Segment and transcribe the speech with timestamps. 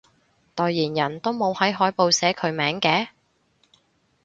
[0.55, 3.09] 代言人都冇喺海報寫佢名嘅？